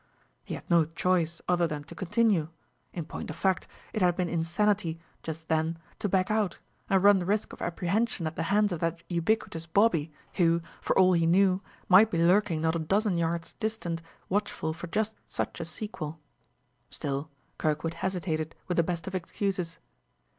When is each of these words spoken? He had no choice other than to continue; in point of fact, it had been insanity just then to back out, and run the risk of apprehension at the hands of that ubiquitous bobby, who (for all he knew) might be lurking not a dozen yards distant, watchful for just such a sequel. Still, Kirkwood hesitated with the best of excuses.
He 0.43 0.55
had 0.55 0.67
no 0.67 0.85
choice 0.85 1.41
other 1.47 1.67
than 1.67 1.83
to 1.83 1.93
continue; 1.93 2.47
in 2.91 3.05
point 3.05 3.29
of 3.29 3.35
fact, 3.35 3.67
it 3.93 4.01
had 4.01 4.15
been 4.15 4.27
insanity 4.29 4.99
just 5.21 5.47
then 5.47 5.77
to 5.99 6.09
back 6.09 6.31
out, 6.31 6.57
and 6.89 7.03
run 7.03 7.19
the 7.19 7.25
risk 7.25 7.53
of 7.53 7.61
apprehension 7.61 8.25
at 8.25 8.35
the 8.35 8.41
hands 8.49 8.71
of 8.71 8.79
that 8.79 9.03
ubiquitous 9.09 9.67
bobby, 9.67 10.11
who 10.33 10.63
(for 10.81 10.97
all 10.97 11.13
he 11.13 11.27
knew) 11.27 11.61
might 11.87 12.09
be 12.09 12.17
lurking 12.17 12.61
not 12.61 12.75
a 12.75 12.79
dozen 12.79 13.15
yards 13.19 13.53
distant, 13.53 14.01
watchful 14.27 14.73
for 14.73 14.87
just 14.87 15.13
such 15.27 15.59
a 15.59 15.65
sequel. 15.65 16.19
Still, 16.89 17.29
Kirkwood 17.59 17.93
hesitated 17.93 18.55
with 18.67 18.77
the 18.77 18.81
best 18.83 19.05
of 19.05 19.13
excuses. 19.13 19.77